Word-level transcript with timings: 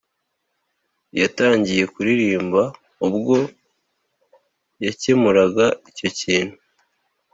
yatangiye 1.19 1.83
kuririmba 1.93 2.61
ubwo 3.07 3.37
yakemuraga 4.85 5.65
icyo 5.89 6.09
kintu 6.19 6.57